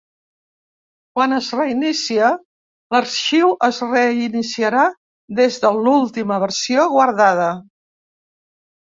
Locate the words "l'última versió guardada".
5.79-7.51